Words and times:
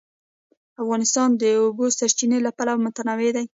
افغانستان 0.83 1.29
د 1.35 1.37
د 1.41 1.43
اوبو 1.63 1.85
سرچینې 1.97 2.39
له 2.45 2.51
پلوه 2.57 2.81
متنوع 2.83 3.29
دی. 3.35 3.45